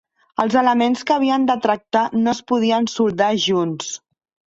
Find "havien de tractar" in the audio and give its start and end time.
1.15-2.03